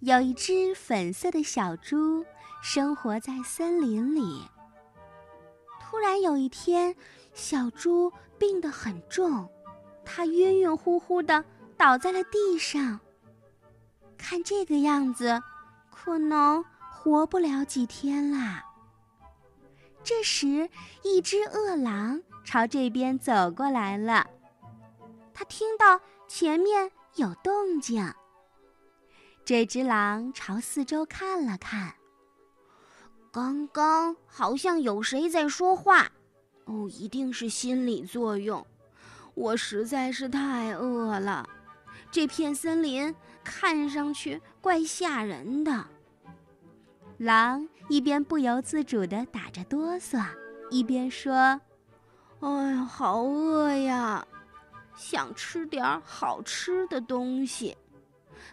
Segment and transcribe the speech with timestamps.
[0.00, 2.24] 有一只粉色的小猪，
[2.62, 4.42] 生活在森林里。
[5.78, 6.96] 突然有一天，
[7.34, 9.46] 小猪病得很重，
[10.02, 11.44] 它晕晕乎乎的
[11.76, 12.98] 倒在了地上。
[14.16, 15.42] 看这个样子，
[15.90, 18.64] 可能活不了几天啦。
[20.02, 20.70] 这时，
[21.02, 24.26] 一只饿狼朝这边走过来了。
[25.34, 28.10] 他听到前面有动静。
[29.44, 31.94] 这只狼朝四周看了看，
[33.32, 36.10] 刚刚好像有谁在说话。
[36.66, 38.64] 哦，一定是心理作用。
[39.34, 41.48] 我实在是太饿了，
[42.12, 43.12] 这片森林
[43.42, 45.84] 看上去怪吓人的。
[47.18, 50.24] 狼一边不由自主地打着哆嗦，
[50.70, 51.60] 一边说
[52.38, 54.24] ：“哎呀，好饿呀，
[54.94, 57.76] 想吃点好吃的东西。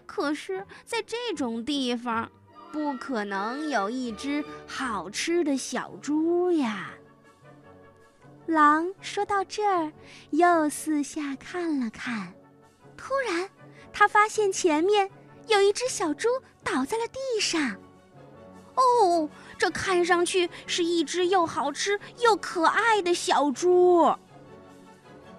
[0.06, 2.32] 可是，在这种地方，
[2.72, 6.92] 不可能有一只好吃的小猪呀。”
[8.48, 9.92] 狼说到这儿，
[10.30, 12.34] 又四下看了看，
[12.96, 13.50] 突然，
[13.92, 15.10] 他发现前面
[15.48, 16.30] 有一只小猪
[16.64, 17.76] 倒在了地上。
[18.76, 24.16] 哦，这看上去是一只又好吃又可爱的小猪。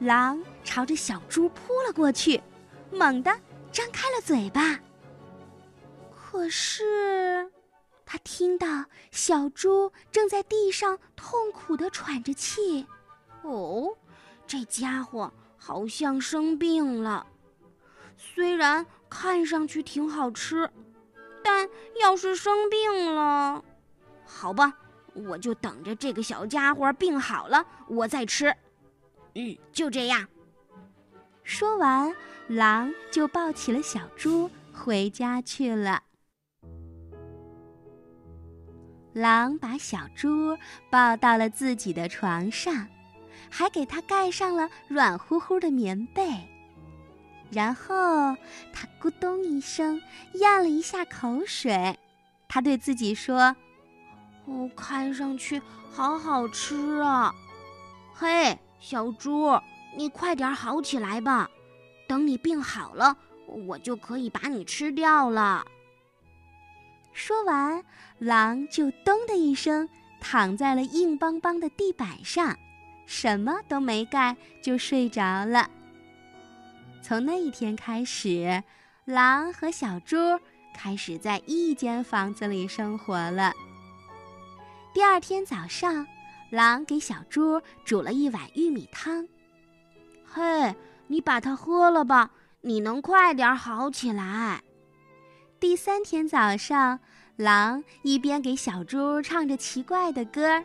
[0.00, 2.42] 狼朝着小猪扑了过去，
[2.90, 3.32] 猛地
[3.78, 4.76] 张开了嘴巴。
[6.10, 7.48] 可是，
[8.04, 8.66] 他听到
[9.12, 12.84] 小猪正在地上痛苦地喘着气。
[13.42, 13.96] 哦，
[14.48, 17.24] 这家伙好像生病了。
[18.16, 20.68] 虽然看上去挺好吃。
[21.44, 21.70] 但
[22.00, 23.64] 要是生病了，
[24.26, 24.76] 好吧，
[25.14, 28.54] 我就等着这个小家伙病好了，我再吃。
[29.34, 30.28] 嗯，就这样。
[31.48, 32.14] 说完，
[32.46, 36.02] 狼就抱起了小猪回家去了。
[39.14, 40.58] 狼把小猪
[40.90, 42.86] 抱到了自己的床上，
[43.48, 46.22] 还给它盖上了软乎乎的棉被。
[47.50, 48.36] 然后
[48.70, 50.02] 他咕咚一声
[50.34, 51.98] 咽了一下口水，
[52.46, 53.56] 他对自己说
[54.44, 57.34] ：“哦，看上去好好吃啊！
[58.12, 59.58] 嘿，小猪，
[59.96, 61.50] 你快点好起来吧，
[62.06, 63.16] 等你病好了，
[63.46, 65.66] 我就可以把你吃掉了。”
[67.12, 67.84] 说完，
[68.18, 69.88] 狼就咚的一声
[70.20, 72.56] 躺在了硬邦邦的地板上，
[73.06, 75.68] 什么都没干就睡着了。
[77.02, 78.62] 从那一天开始，
[79.04, 80.16] 狼和小猪
[80.74, 83.52] 开始在一间房子里生活了。
[84.92, 86.06] 第二天早上，
[86.50, 89.26] 狼给小猪煮了一碗玉米汤。
[90.30, 90.74] 嘿，
[91.06, 92.30] 你把它喝了吧，
[92.60, 94.62] 你能快点好起来。
[95.58, 97.00] 第三天早上，
[97.36, 100.62] 狼一边给小猪唱着奇怪的歌，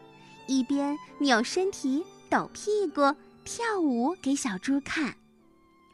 [0.47, 3.15] 一边扭身体、抖屁股、
[3.45, 5.15] 跳舞给小猪看。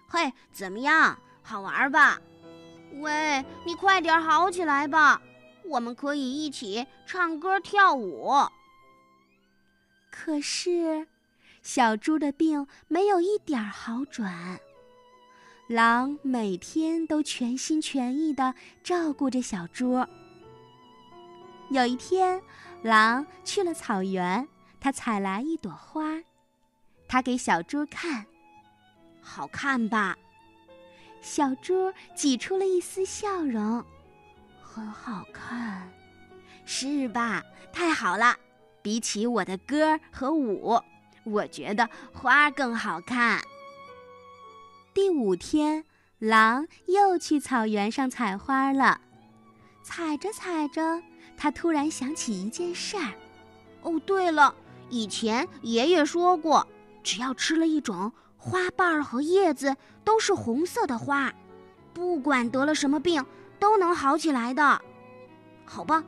[0.08, 1.18] 嘿，怎么样？
[1.44, 2.20] 好玩吧？
[2.94, 5.22] 喂，你快点好起来吧，
[5.64, 8.34] 我们可以一起唱歌跳舞。
[10.10, 11.08] 可是，
[11.62, 14.60] 小猪的病没有一点儿好转。
[15.68, 20.06] 狼每天都全心全意的照顾着小猪。
[21.70, 22.42] 有一天，
[22.82, 24.48] 狼去了草原，
[24.80, 26.20] 他采来一朵花，
[27.08, 28.26] 他给小猪看。
[29.22, 30.18] 好看吧？
[31.22, 33.86] 小猪挤出了一丝笑容，
[34.62, 35.88] 很好看，
[36.66, 37.44] 是吧？
[37.72, 38.36] 太好了！
[38.82, 40.82] 比起我的歌和舞，
[41.24, 43.42] 我觉得花更好看。
[44.94, 45.86] 第五天，
[46.18, 49.02] 狼又去草原上采花了。
[49.84, 51.02] 采着采着，
[51.38, 53.14] 他突然想起一件事儿。
[53.82, 54.54] 哦，对了，
[54.90, 56.68] 以前爷爷说过，
[57.04, 58.12] 只要吃了一种。
[58.42, 59.76] 花瓣儿和叶子
[60.06, 61.34] 都是红色的花，
[61.94, 63.26] 不管得了什么病
[63.60, 64.82] 都能好起来的。
[65.66, 66.02] 好吧，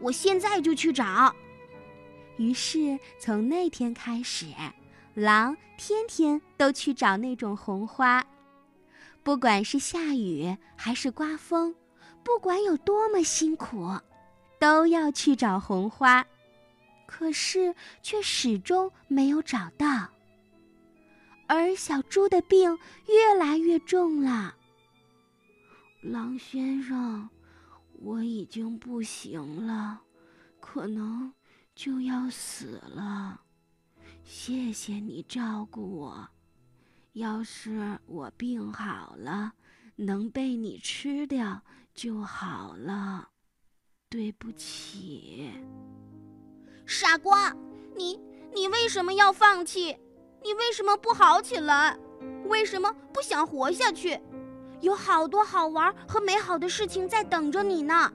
[0.00, 1.32] 我现在就去找。
[2.36, 4.46] 于是从那天开始，
[5.14, 8.24] 狼天天都去找那种红花，
[9.22, 11.74] 不管是下雨还是刮风，
[12.22, 13.98] 不管有多么辛苦，
[14.58, 16.26] 都要去找红花，
[17.06, 20.08] 可是却始终没有找到。
[21.46, 24.54] 而小猪的病越来越重了。
[26.02, 27.28] 狼先生，
[28.00, 30.00] 我已经不行了，
[30.60, 31.32] 可能
[31.76, 33.42] 就要死了。
[34.24, 36.28] 谢谢你照顾我。
[37.12, 39.52] 要是我病好了，
[39.94, 41.62] 能被你吃掉
[41.94, 43.28] 就好了。
[44.08, 45.52] 对不起，
[46.86, 47.54] 傻瓜，
[47.94, 48.18] 你
[48.54, 49.96] 你为什么要放弃？
[50.42, 51.98] 你为什么不好起来？
[52.48, 54.18] 为什么不想活下去？
[54.80, 58.12] 有好多好玩和美好的事情在等着你呢。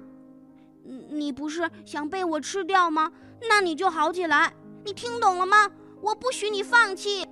[0.84, 3.12] 你不是想被我吃掉吗？
[3.50, 4.54] 那你就好起来。
[4.84, 5.70] 你听懂了吗？
[6.02, 7.26] 我不许你放弃。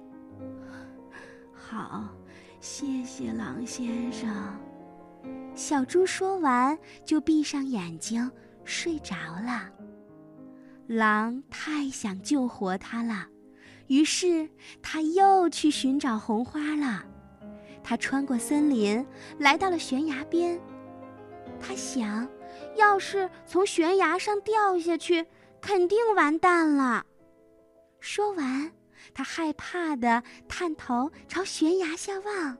[1.53, 2.07] 好，
[2.59, 4.29] 谢谢狼先生。
[5.55, 8.31] 小猪说完，就闭上眼睛
[8.63, 9.69] 睡着了。
[10.87, 13.27] 狼太想救活它了，
[13.87, 14.49] 于是
[14.81, 17.03] 他又去寻找红花了。
[17.83, 19.05] 他穿过森林，
[19.39, 20.59] 来到了悬崖边。
[21.59, 22.27] 他想，
[22.75, 25.25] 要是从悬崖上掉下去，
[25.61, 27.05] 肯定完蛋了。
[27.99, 28.71] 说完，
[29.13, 32.57] 他害怕的探头朝悬崖下望。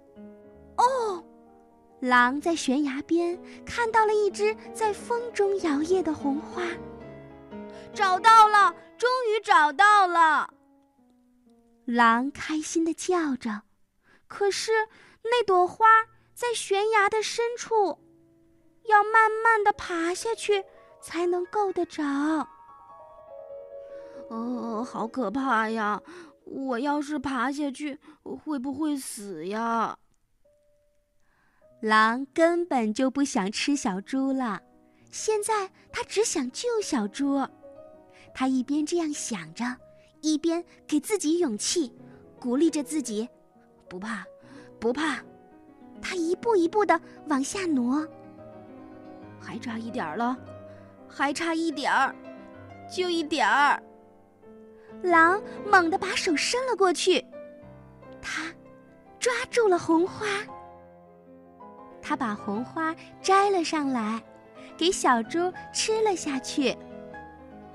[0.78, 1.24] 哦，
[2.00, 6.64] 狼在悬崖边看到了一只在风中摇曳的红花。
[7.94, 10.54] 找到了，终于找到了！
[11.86, 13.64] 狼开心的叫着。
[14.28, 14.72] 可是，
[15.24, 15.86] 那朵花
[16.34, 18.00] 在悬崖的深处，
[18.90, 20.64] 要慢慢的爬下去
[21.00, 22.04] 才能够得着。
[24.30, 26.02] 哦，好可怕呀！
[26.44, 29.98] 我要是爬下去，会不会死呀？
[31.82, 34.62] 狼根本就不想吃小猪了，
[35.12, 37.46] 现在他只想救小猪。
[38.34, 39.64] 他一边这样想着，
[40.22, 41.96] 一边给自己勇气，
[42.40, 43.30] 鼓励着自己
[43.88, 44.26] ：“不怕，
[44.80, 45.24] 不怕。”
[46.02, 48.08] 他一步一步的往下挪，
[49.40, 50.38] 还差一点儿了，
[51.08, 52.14] 还差一点儿，
[52.92, 53.82] 就一点儿。
[55.02, 57.26] 狼猛地把手伸了过去，
[58.22, 58.44] 他
[59.20, 60.26] 抓住了红花。
[62.02, 64.22] 他把红花摘了上来，
[64.76, 66.76] 给小猪吃了下去。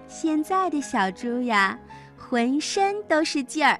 [0.06, 1.78] 现在的小猪呀，
[2.16, 3.78] 浑身都是劲儿。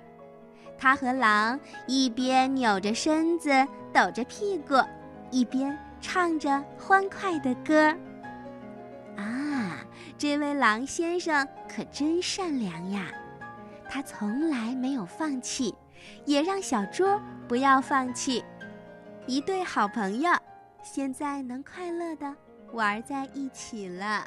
[0.79, 3.51] 它和狼一边扭着身子、
[3.93, 4.75] 抖着屁股，
[5.31, 7.89] 一边唱着欢快的歌。
[9.17, 9.79] 啊，
[10.19, 13.11] 这位狼先生可真善良呀！
[13.89, 15.75] 他从来没有放弃，
[16.27, 17.07] 也让小猪
[17.49, 18.45] 不要放弃。
[19.27, 20.31] 一对好朋友，
[20.83, 22.37] 现在能快乐的
[22.73, 24.27] 玩在一起了。